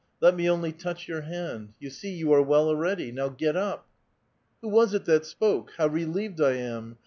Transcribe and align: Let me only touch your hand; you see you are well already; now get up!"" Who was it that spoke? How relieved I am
Let 0.19 0.33
me 0.35 0.49
only 0.49 0.71
touch 0.71 1.07
your 1.07 1.21
hand; 1.21 1.73
you 1.79 1.91
see 1.91 2.09
you 2.09 2.31
are 2.33 2.41
well 2.41 2.67
already; 2.69 3.11
now 3.11 3.29
get 3.29 3.55
up!"" 3.55 3.85
Who 4.61 4.69
was 4.69 4.95
it 4.95 5.05
that 5.05 5.25
spoke? 5.27 5.73
How 5.77 5.85
relieved 5.85 6.41
I 6.41 6.53
am 6.53 6.97